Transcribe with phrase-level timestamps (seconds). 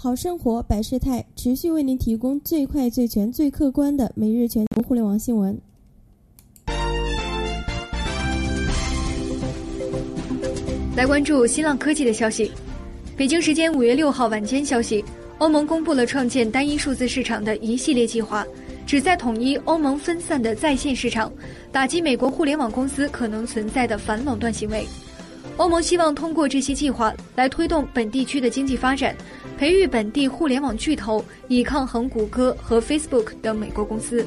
[0.00, 5.60] 好生活百事态持续为您提供最快、最全、最客观的每日全球互联网新闻。
[10.94, 12.48] 来关注新浪科技的消息。
[13.16, 15.04] 北京时间五月六号晚间消息，
[15.38, 18.46] 欧盟公布了创建单一数字市场的一系列计划，
[18.86, 21.32] 旨在统一欧盟分散的在线市场，
[21.72, 24.86] 打击美国互联网公司可能存在的反垄断行为。
[25.58, 29.14] 欧盟希望通过这些计划来推动本地区的经济发展，
[29.58, 34.24] 培育本地互联网巨头，以抗衡谷歌和 Facebook 等美国公司。